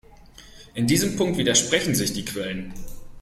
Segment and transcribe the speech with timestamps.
[0.73, 2.73] In diesem Punkt widersprechen sich die Quellen.